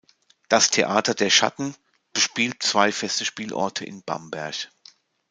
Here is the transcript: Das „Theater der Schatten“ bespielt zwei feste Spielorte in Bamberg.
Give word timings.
Das 0.49 0.71
„Theater 0.71 1.13
der 1.13 1.29
Schatten“ 1.29 1.75
bespielt 2.11 2.63
zwei 2.63 2.91
feste 2.91 3.23
Spielorte 3.23 3.85
in 3.85 4.01
Bamberg. 4.03 4.71